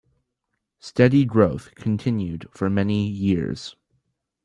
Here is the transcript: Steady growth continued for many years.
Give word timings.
Steady 0.79 1.25
growth 1.25 1.75
continued 1.75 2.49
for 2.51 2.71
many 2.71 3.05
years. 3.07 3.75